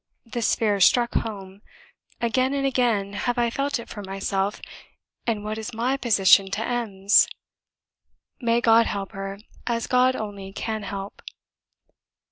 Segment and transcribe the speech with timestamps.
[0.25, 1.61] This fear struck home;
[2.19, 4.59] again and again have I felt it for myself,
[5.27, 7.27] and what is MY position to M 's?
[8.41, 9.37] May God help her,
[9.67, 11.21] as God only can help!"